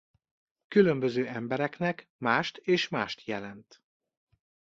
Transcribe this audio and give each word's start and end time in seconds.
Különböző 0.67 1.27
embereknek 1.27 2.09
mást 2.17 2.57
és 2.57 2.87
mást 2.89 3.27
jelent. 3.27 3.81